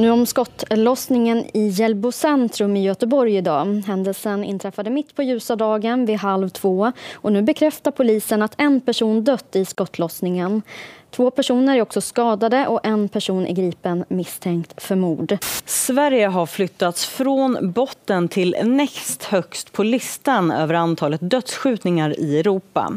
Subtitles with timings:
[0.00, 3.82] Nu om skottlossningen i Hjällbo centrum i Göteborg idag.
[3.86, 8.80] Händelsen inträffade mitt på ljusa dagen vid halv två och nu bekräftar polisen att en
[8.80, 10.62] person dött i skottlossningen.
[11.10, 15.38] Två personer är också skadade och en person är gripen misstänkt för mord.
[15.64, 22.92] Sverige har flyttats från botten till näst högst på listan över antalet dödsskjutningar i Europa.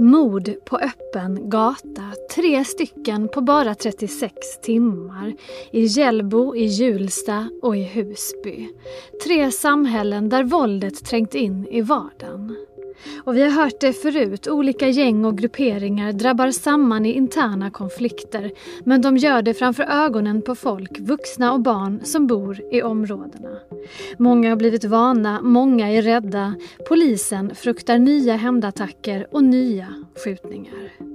[0.00, 2.02] Mord på öppen gata,
[2.34, 5.34] tre stycken på bara 36 timmar.
[5.70, 8.68] I Hjällbo, i Hjulsta och i Husby.
[9.24, 12.56] Tre samhällen där våldet trängt in i vardagen.
[13.24, 18.52] Och vi har hört det förut, olika gäng och grupperingar drabbar samman i interna konflikter.
[18.84, 23.50] Men de gör det framför ögonen på folk, vuxna och barn, som bor i områdena.
[24.18, 26.54] Många har blivit vana, många är rädda.
[26.88, 29.86] Polisen fruktar nya hämndattacker och nya
[30.24, 31.09] skjutningar.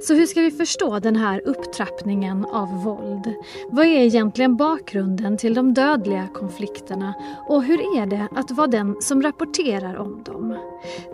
[0.00, 3.34] Så hur ska vi förstå den här upptrappningen av våld?
[3.70, 7.14] Vad är egentligen bakgrunden till de dödliga konflikterna
[7.48, 10.58] och hur är det att vara den som rapporterar om dem?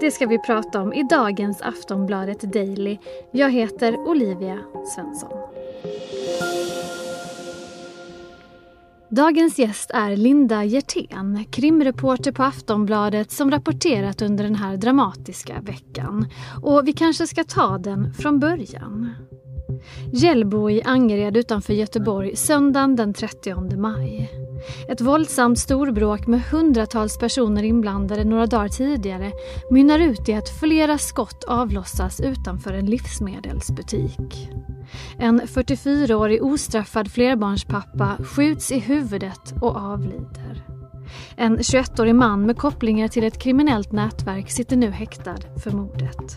[0.00, 2.98] Det ska vi prata om i dagens Aftonbladet Daily.
[3.30, 4.58] Jag heter Olivia
[4.95, 5.30] Svensson.
[9.11, 16.27] Dagens gäst är Linda Hjertén, krimreporter på Aftonbladet som rapporterat under den här dramatiska veckan.
[16.62, 19.11] Och vi kanske ska ta den från början.
[20.12, 24.39] Hjällbo i Angered utanför Göteborg söndagen den 30 maj.
[24.89, 29.33] Ett våldsamt storbråk med hundratals personer inblandade några dagar tidigare
[29.70, 34.50] mynnar ut i att flera skott avlossas utanför en livsmedelsbutik.
[35.19, 40.64] En 44-årig ostraffad flerbarnspappa skjuts i huvudet och avlider.
[41.36, 46.36] En 21-årig man med kopplingar till ett kriminellt nätverk sitter nu häktad för mordet.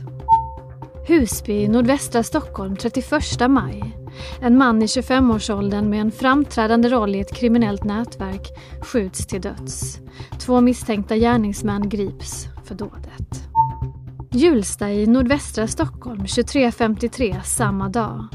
[1.08, 3.12] Husby, nordvästra Stockholm, 31
[3.50, 4.03] maj.
[4.42, 8.48] En man i 25-årsåldern med en framträdande roll i ett kriminellt nätverk
[8.82, 10.00] skjuts till döds.
[10.40, 13.44] Två misstänkta gärningsmän grips för dådet.
[14.32, 18.28] Hjulsta i nordvästra Stockholm 23.53 samma dag.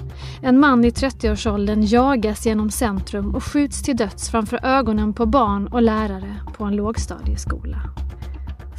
[0.43, 5.67] En man i 30-årsåldern jagas genom centrum och skjuts till döds framför ögonen på barn
[5.67, 8.08] och lärare på en lågstadieskola.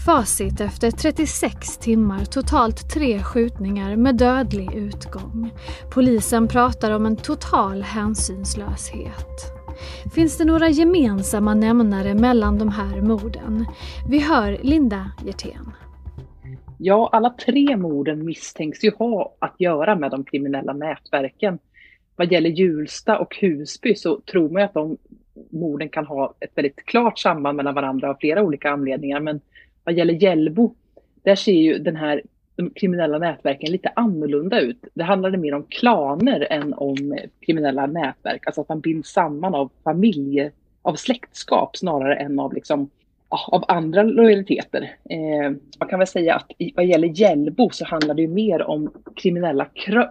[0.05, 5.51] Facit efter 36 timmar, totalt tre skjutningar med dödlig utgång.
[5.93, 9.53] Polisen pratar om en total hänsynslöshet.
[10.15, 13.65] Finns det några gemensamma nämnare mellan de här morden?
[14.09, 15.71] Vi hör Linda Hjertén.
[16.77, 21.59] Ja, alla tre morden misstänks ju ha att göra med de kriminella nätverken.
[22.15, 24.97] Vad gäller Hjulsta och Husby så tror man att de
[25.49, 29.19] morden kan ha ett väldigt klart samband mellan varandra av flera olika anledningar.
[29.19, 29.41] Men
[29.89, 30.73] vad gäller Hjällbo,
[31.23, 32.21] där ser ju den här
[32.55, 34.77] de kriminella nätverken lite annorlunda ut.
[34.93, 39.71] Det handlade mer om klaner än om kriminella nätverk, alltså att man binds samman av
[39.83, 40.51] familje,
[40.81, 42.89] av släktskap snarare än av liksom
[43.29, 44.95] av andra lojaliteter.
[45.09, 48.61] Eh, man kan väl säga att i, vad gäller Hjällbo så handlar det ju mer
[48.61, 49.67] om kriminella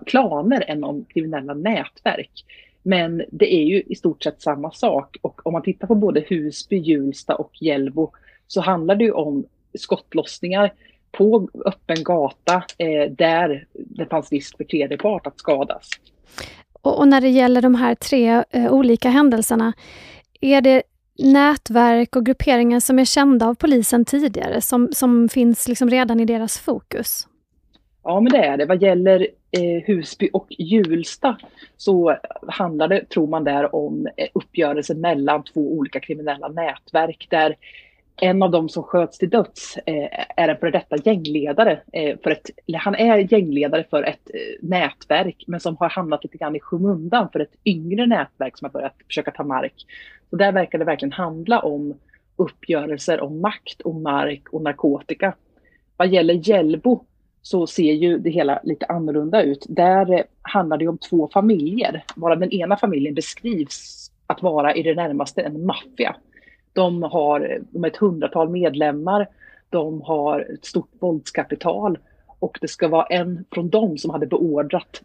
[0.06, 2.44] klaner än om kriminella nätverk.
[2.82, 6.24] Men det är ju i stort sett samma sak och om man tittar på både
[6.28, 8.10] Husby, Hjulsta och Hjällbo
[8.46, 10.72] så handlar det ju om skottlossningar
[11.12, 15.90] på öppen gata eh, där det fanns risk för tredje part att skadas.
[16.72, 19.72] Och, och när det gäller de här tre eh, olika händelserna,
[20.40, 20.82] är det
[21.18, 26.24] nätverk och grupperingar som är kända av polisen tidigare, som, som finns liksom redan i
[26.24, 27.26] deras fokus?
[28.04, 28.66] Ja, men det är det.
[28.66, 29.20] Vad gäller
[29.50, 31.38] eh, Husby och Hjulsta
[31.76, 32.16] så
[32.48, 37.56] handlar det, tror man där, om eh, uppgörelser mellan två olika kriminella nätverk där
[38.20, 41.80] en av dem som sköts till döds eh, är en före detta gängledare.
[41.92, 46.38] Eh, för ett, han är gängledare för ett eh, nätverk men som har hamnat lite
[46.38, 49.74] grann i skymundan för ett yngre nätverk som har börjat försöka ta mark.
[50.30, 51.94] Så där verkar det verkligen handla om
[52.36, 55.34] uppgörelser om makt och mark och narkotika.
[55.96, 57.04] Vad gäller Hjällbo
[57.42, 59.66] så ser ju det hela lite annorlunda ut.
[59.68, 64.82] Där eh, handlar det om två familjer, bara den ena familjen beskrivs att vara i
[64.82, 66.16] det närmaste en maffia.
[66.78, 69.28] De har de ett hundratal medlemmar,
[69.70, 71.98] de har ett stort våldskapital
[72.38, 75.02] och det ska vara en från dem som hade beordrat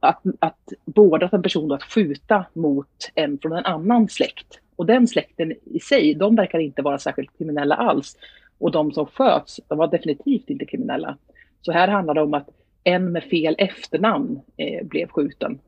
[0.00, 4.60] att, att beordrat en person att skjuta mot en från en annan släkt.
[4.76, 8.16] Och den släkten i sig, de verkar inte vara särskilt kriminella alls.
[8.58, 11.16] Och de som sköts, de var definitivt inte kriminella.
[11.60, 12.48] Så här handlar det om att
[12.84, 15.58] en med fel efternamn eh, blev skjuten.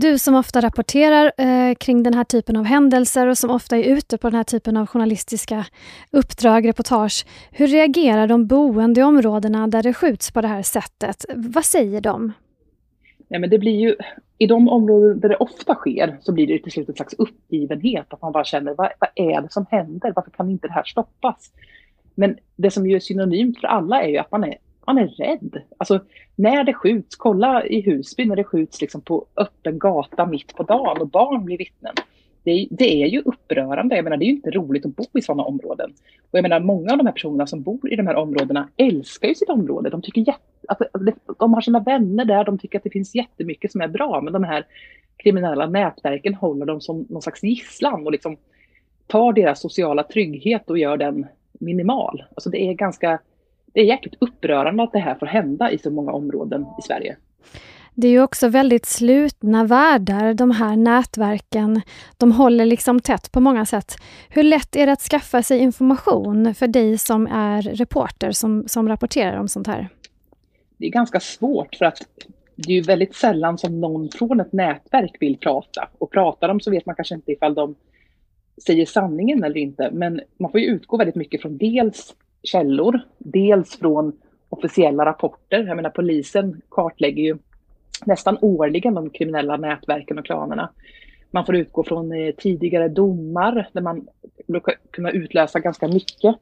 [0.00, 3.82] Du som ofta rapporterar eh, kring den här typen av händelser och som ofta är
[3.82, 5.66] ute på den här typen av journalistiska
[6.10, 7.26] uppdrag, reportage.
[7.50, 11.24] Hur reagerar de boende i områdena där det skjuts på det här sättet?
[11.34, 12.32] Vad säger de?
[13.28, 13.96] Ja, men det blir ju,
[14.38, 18.06] I de områden där det ofta sker så blir det till slut en slags uppgivenhet.
[18.08, 20.12] Att man bara känner, vad, vad är det som händer?
[20.16, 21.50] Varför kan inte det här stoppas?
[22.14, 24.56] Men det som ju är synonymt för alla är ju att man är,
[24.88, 25.62] man är rädd.
[25.78, 26.00] Alltså
[26.36, 30.62] när det skjuts, kolla i Husby när det skjuts liksom på öppen gata mitt på
[30.62, 31.94] dagen och barn blir vittnen.
[32.42, 33.96] Det, det, är ju upprörande.
[33.96, 35.90] Jag menar, det är ju inte roligt att bo i sådana områden.
[36.30, 39.28] Och jag menar, många av de här personerna som bor i de här områdena älskar
[39.28, 39.90] ju sitt område.
[39.90, 40.82] De, tycker jätte, att,
[41.38, 44.20] de har sina vänner där, de tycker att det finns jättemycket som är bra.
[44.20, 44.66] Men de här
[45.16, 48.36] kriminella nätverken håller dem som någon slags gisslan och liksom
[49.06, 52.24] tar deras sociala trygghet och gör den minimal.
[52.34, 53.18] Alltså det är ganska,
[53.78, 57.16] det är jäkligt upprörande att det här får hända i så många områden i Sverige.
[57.94, 61.80] Det är ju också väldigt slutna världar, de här nätverken.
[62.16, 63.94] De håller liksom tätt på många sätt.
[64.28, 68.88] Hur lätt är det att skaffa sig information för dig som är reporter som, som
[68.88, 69.88] rapporterar om sånt här?
[70.76, 71.98] Det är ganska svårt för att
[72.56, 75.88] det är ju väldigt sällan som någon från ett nätverk vill prata.
[75.98, 77.74] Och pratar de så vet man kanske inte ifall de
[78.66, 79.90] säger sanningen eller inte.
[79.92, 84.12] Men man får ju utgå väldigt mycket från dels källor, dels från
[84.48, 85.64] officiella rapporter.
[85.66, 87.38] Jag menar polisen kartlägger ju
[88.06, 90.70] nästan årligen de kriminella nätverken och klanerna.
[91.30, 94.06] Man får utgå från eh, tidigare domar där man
[94.46, 96.36] brukar kunna utläsa ganska mycket.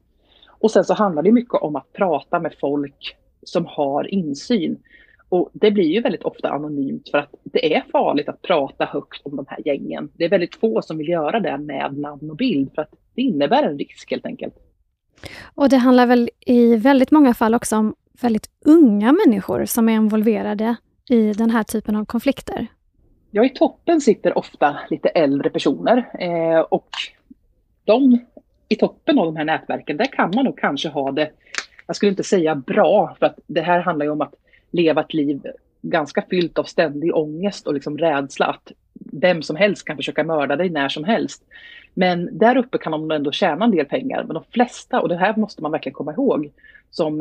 [0.49, 4.79] Och sen så handlar det mycket om att prata med folk som har insyn.
[5.29, 9.27] Och det blir ju väldigt ofta anonymt för att det är farligt att prata högt
[9.27, 10.11] om de här gängen.
[10.15, 13.23] Det är väldigt få som vill göra det med namn och bild för att det
[13.23, 14.55] innebär en risk helt enkelt.
[15.55, 19.93] Och det handlar väl i väldigt många fall också om väldigt unga människor som är
[19.93, 20.77] involverade
[21.11, 22.67] i den här typen av konflikter?
[23.31, 26.89] Ja, i toppen sitter ofta lite äldre personer eh, och
[27.85, 28.19] de
[28.69, 31.31] i toppen av de här nätverken, där kan man nog kanske ha det,
[31.87, 34.35] jag skulle inte säga bra, för att det här handlar ju om att
[34.71, 35.43] leva ett liv
[35.83, 38.73] ganska fyllt av ständig ångest och liksom rädsla att
[39.13, 41.43] vem som helst kan försöka mörda dig när som helst.
[41.95, 44.25] Men där uppe kan de ändå tjäna en del pengar.
[44.25, 46.51] Men de flesta, och det här måste man verkligen komma ihåg,
[46.91, 47.21] som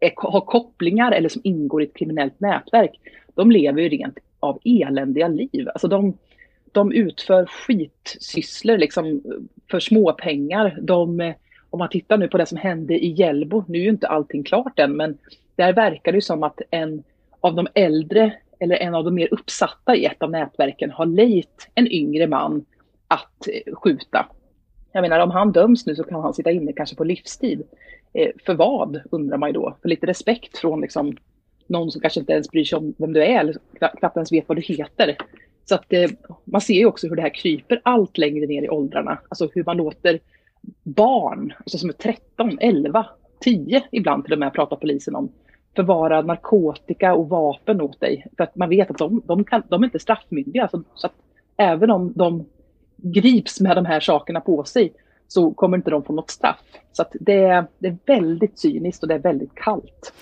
[0.00, 3.00] är, har kopplingar eller som ingår i ett kriminellt nätverk,
[3.34, 5.68] de lever ju rent av eländiga liv.
[5.68, 6.18] Alltså de,
[6.72, 9.22] de utför skitsysslor liksom
[9.70, 10.78] för småpengar.
[10.82, 11.34] De,
[11.70, 14.42] om man tittar nu på det som hände i Hjällbo, nu är ju inte allting
[14.42, 15.18] klart än, men
[15.56, 17.02] där verkar det som att en
[17.40, 21.68] av de äldre eller en av de mer uppsatta i ett av nätverken har lejt
[21.74, 22.64] en yngre man
[23.08, 24.26] att eh, skjuta.
[24.92, 27.62] Jag menar om han döms nu så kan han sitta inne kanske på livstid.
[28.12, 29.76] Eh, för vad undrar man ju då?
[29.82, 31.16] För lite respekt från liksom
[31.66, 33.56] någon som kanske inte ens bryr sig om vem du är eller
[33.98, 35.16] knappt ens vet vad du heter.
[35.64, 36.10] Så att eh,
[36.44, 39.18] man ser ju också hur det här kryper allt längre ner i åldrarna.
[39.28, 40.20] Alltså hur man låter
[40.82, 43.06] barn, alltså som är 13, 11,
[43.40, 45.32] 10 ibland till och med pratar polisen om,
[45.76, 48.26] förvara narkotika och vapen åt dig.
[48.36, 50.68] För att man vet att de, de, kan, de är inte straffmyndiga.
[50.68, 51.14] Så, så att
[51.56, 52.44] även om de
[52.96, 54.92] grips med de här sakerna på sig
[55.28, 56.60] så kommer inte de få något straff.
[56.92, 60.12] Så att det, det är väldigt cyniskt och det är väldigt kallt.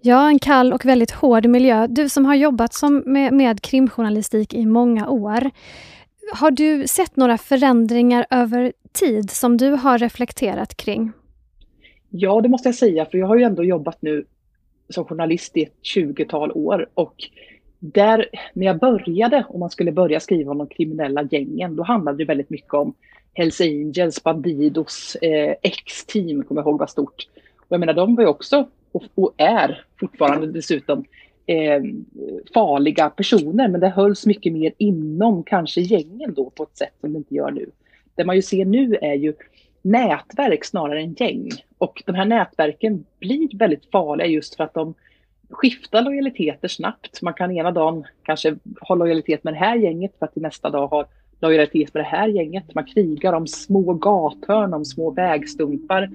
[0.00, 1.86] Ja, en kall och väldigt hård miljö.
[1.86, 5.50] Du som har jobbat som med, med krimjournalistik i många år.
[6.34, 11.12] Har du sett några förändringar över tid som du har reflekterat kring?
[12.10, 14.24] Ja, det måste jag säga, för jag har ju ändå jobbat nu
[14.88, 17.14] som journalist i ett 20-tal år och
[17.78, 22.18] där, när jag började, om man skulle börja skriva om de kriminella gängen, då handlade
[22.18, 22.94] det väldigt mycket om
[23.32, 27.28] Hells Angels, Bandidos, eh, X-team, kommer jag ihåg var stort.
[27.56, 31.04] Och jag menar, de var ju också och, och är fortfarande dessutom
[31.46, 31.82] eh,
[32.54, 37.12] farliga personer, men det hölls mycket mer inom kanske gängen då på ett sätt som
[37.12, 37.70] det inte gör nu.
[38.14, 39.32] Det man ju ser nu är ju
[39.84, 41.50] nätverk snarare än gäng.
[41.78, 44.94] Och de här nätverken blir väldigt farliga just för att de
[45.50, 47.22] skiftar lojaliteter snabbt.
[47.22, 50.70] Man kan ena dagen kanske ha lojalitet med det här gänget för att till nästa
[50.70, 51.06] dag ha
[51.40, 52.74] lojalitet med det här gänget.
[52.74, 56.10] Man krigar om små gathörn, om små vägstumpar.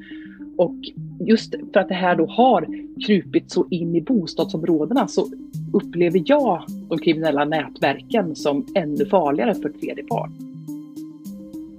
[0.57, 0.75] Och
[1.19, 2.67] just för att det här då har
[3.05, 5.27] krupit så in i bostadsområdena så
[5.73, 10.48] upplever jag de kriminella nätverken som ännu farligare för tredje part.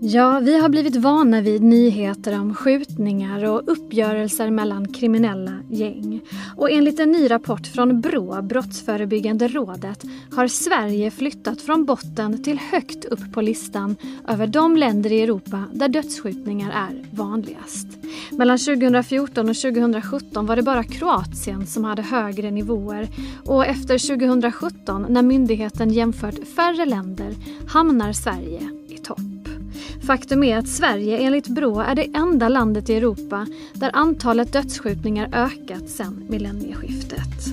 [0.02, 6.20] Ja, vi har blivit vana vid nyheter om skjutningar och uppgörelser mellan kriminella gäng.
[6.56, 12.58] Och enligt en ny rapport från BRÅ, Brottsförebyggande rådet, har Sverige flyttat från botten till
[12.58, 13.96] högt upp på listan
[14.28, 17.86] över de länder i Europa där dödsskjutningar är vanligast.
[18.30, 23.08] Mellan 2014 och 2017 var det bara Kroatien som hade högre nivåer
[23.44, 27.34] och efter 2017, när myndigheten jämfört färre länder,
[27.68, 28.80] hamnar Sverige.
[30.10, 35.28] Faktum är att Sverige enligt Brå är det enda landet i Europa där antalet dödsskjutningar
[35.32, 37.46] ökat sedan millennieskiftet.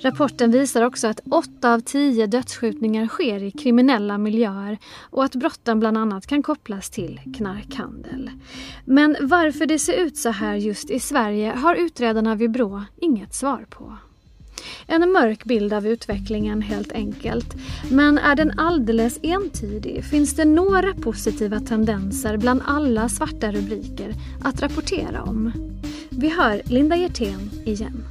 [0.00, 5.80] Rapporten visar också att åtta av tio dödsskjutningar sker i kriminella miljöer och att brotten
[5.80, 8.30] bland annat kan kopplas till knarkhandel.
[8.84, 13.34] Men varför det ser ut så här just i Sverige har utredarna vid Brå inget
[13.34, 13.96] svar på.
[14.86, 17.54] En mörk bild av utvecklingen helt enkelt.
[17.90, 20.04] Men är den alldeles entydig?
[20.04, 24.12] Finns det några positiva tendenser bland alla svarta rubriker
[24.44, 25.52] att rapportera om?
[26.10, 28.04] Vi hör Linda Hjertén igen.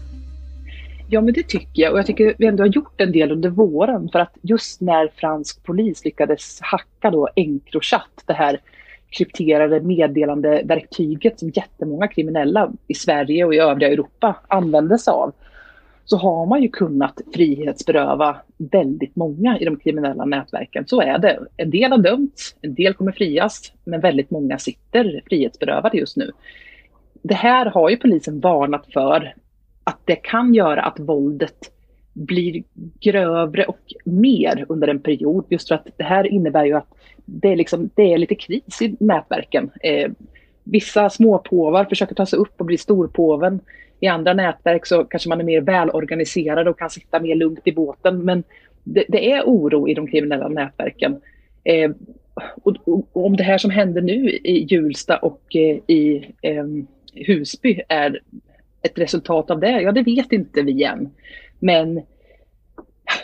[1.12, 1.92] Ja, men det tycker jag.
[1.92, 4.10] Och jag tycker vi ändå har gjort en del under våren.
[4.12, 8.60] För att just när fransk polis lyckades hacka då Encrochat, det här
[9.10, 15.34] krypterade meddelandeverktyget som jättemånga kriminella i Sverige och i övriga Europa använde sig av,
[16.10, 20.88] så har man ju kunnat frihetsberöva väldigt många i de kriminella nätverken.
[20.88, 21.40] Så är det.
[21.58, 26.32] En del har dömts, en del kommer frias, men väldigt många sitter frihetsberövade just nu.
[27.22, 29.34] Det här har ju polisen varnat för
[29.84, 31.72] att det kan göra att våldet
[32.14, 32.64] blir
[33.00, 35.46] grövre och mer under en period.
[35.50, 36.94] Just för att det här innebär ju att
[37.26, 39.72] det är, liksom, det är lite kris i nätverken.
[39.84, 40.12] Eh,
[40.64, 43.60] vissa småpåvar försöker ta sig upp och bli storpåven.
[44.00, 47.72] I andra nätverk så kanske man är mer välorganiserad och kan sitta mer lugnt i
[47.72, 48.26] båten.
[48.26, 48.44] Men
[48.84, 51.22] det, det är oro i de kriminella nätverken.
[51.64, 51.92] Eh,
[52.64, 56.66] och, och, och, om det här som händer nu i Hjulsta och eh, i eh,
[57.14, 58.20] Husby är
[58.82, 61.10] ett resultat av det, ja det vet inte vi än.
[61.60, 62.02] Men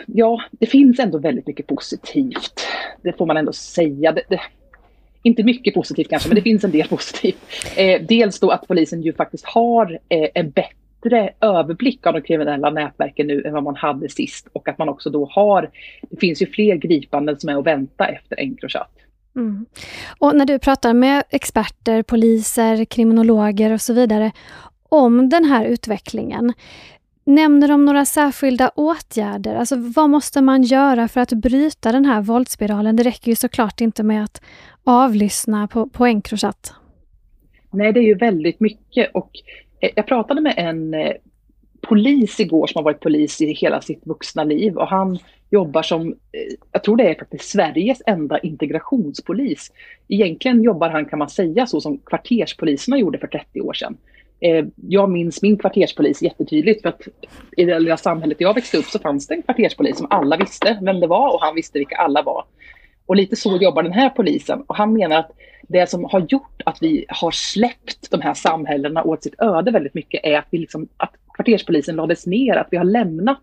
[0.05, 2.67] ja, det finns ändå väldigt mycket positivt.
[3.01, 4.11] Det får man ändå säga.
[4.11, 4.39] Det, det,
[5.25, 7.37] inte mycket positivt kanske, men det finns en del positivt.
[7.75, 12.69] Eh, dels då att polisen ju faktiskt har eh, en bättre överblick av de kriminella
[12.69, 15.69] nätverken nu än vad man hade sist och att man också då har,
[16.09, 18.91] det finns ju fler gripanden som är att vänta efter Encrochat.
[19.35, 19.65] Mm.
[20.19, 24.31] Och när du pratar med experter, poliser, kriminologer och så vidare
[24.89, 26.53] om den här utvecklingen,
[27.27, 29.55] Nämner de några särskilda åtgärder?
[29.55, 32.95] Alltså vad måste man göra för att bryta den här våldsspiralen?
[32.95, 34.41] Det räcker ju såklart inte med att
[34.83, 36.73] avlyssna på, på Encrochat.
[37.71, 39.31] Nej, det är ju väldigt mycket och
[39.79, 41.11] eh, jag pratade med en eh,
[41.81, 46.07] polis igår som har varit polis i hela sitt vuxna liv och han jobbar som,
[46.07, 49.71] eh, jag tror det är faktiskt Sveriges enda integrationspolis.
[50.07, 53.97] Egentligen jobbar han kan man säga så som kvarterspoliserna gjorde för 30 år sedan.
[54.39, 57.01] Eh, jag minns min kvarterspolis jättetydligt för att
[57.57, 60.79] i det lilla samhället jag växte upp så fanns det en kvarterspolis som alla visste
[60.81, 62.45] vem det var och han visste vilka alla var.
[63.05, 65.31] Och lite så jobbar den här polisen och han menar att
[65.67, 69.93] det som har gjort att vi har släppt de här samhällena åt sitt öde väldigt
[69.93, 73.41] mycket är att, vi liksom, att kvarterspolisen lades ner, att vi har lämnat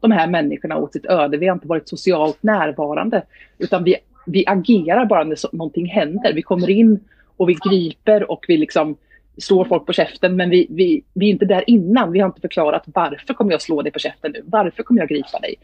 [0.00, 1.36] de här människorna åt sitt öde.
[1.36, 3.22] Vi har inte varit socialt närvarande
[3.58, 3.96] utan vi,
[4.26, 6.32] vi agerar bara när någonting händer.
[6.32, 7.00] Vi kommer in
[7.36, 8.96] och vi griper och vi liksom
[9.38, 12.12] slår folk på käften men vi, vi, vi är inte där innan.
[12.12, 14.42] Vi har inte förklarat varför kommer jag slå dig på käften nu?
[14.44, 15.54] Varför kommer jag gripa dig?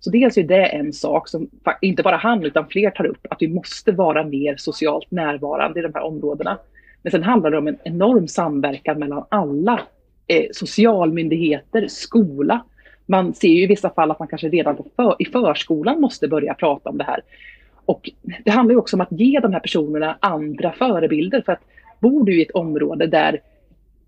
[0.00, 3.42] Så dels är det en sak som inte bara han utan fler tar upp, att
[3.42, 6.58] vi måste vara mer socialt närvarande i de här områdena.
[7.02, 9.80] Men sen handlar det om en enorm samverkan mellan alla
[10.26, 12.64] eh, socialmyndigheter, skola.
[13.06, 16.54] Man ser ju i vissa fall att man kanske redan för, i förskolan måste börja
[16.54, 17.20] prata om det här.
[17.84, 18.10] Och
[18.44, 21.42] det handlar ju också om att ge de här personerna andra förebilder.
[21.46, 21.62] För att
[22.10, 23.40] bor du i ett område där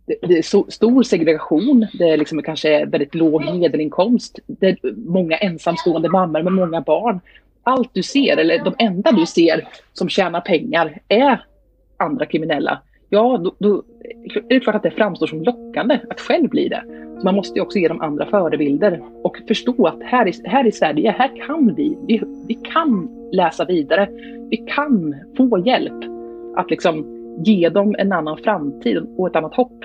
[0.07, 6.09] det är stor segregation, det är liksom kanske väldigt låg medelinkomst, det är många ensamstående
[6.09, 7.21] mammor med många barn.
[7.63, 11.45] Allt du ser, eller de enda du ser som tjänar pengar är
[11.97, 12.79] andra kriminella.
[13.09, 13.83] Ja, då, då
[14.33, 16.83] är det klart att det framstår som lockande att själv bli det.
[17.19, 20.67] Så man måste ju också ge dem andra förebilder och förstå att här i, här
[20.67, 24.09] i Sverige, här kan vi, vi, vi kan läsa vidare.
[24.51, 26.05] Vi kan få hjälp
[26.57, 29.85] att liksom ge dem en annan framtid och ett annat hopp.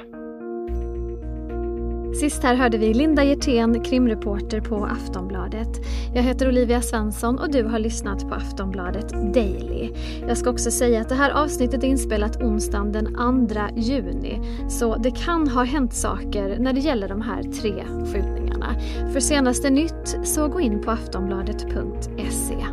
[2.13, 5.67] Sist här hörde vi Linda Hjertén, krimreporter på Aftonbladet.
[6.15, 9.89] Jag heter Olivia Svensson och du har lyssnat på Aftonbladet Daily.
[10.27, 13.05] Jag ska också säga att det här avsnittet är inspelat onsdagen den
[13.47, 14.39] 2 juni.
[14.69, 17.73] Så det kan ha hänt saker när det gäller de här tre
[18.13, 18.75] skjutningarna.
[19.13, 22.65] För senaste nytt så gå in på aftonbladet.se.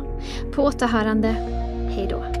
[0.55, 1.27] På återhörande,
[1.89, 2.40] hej då.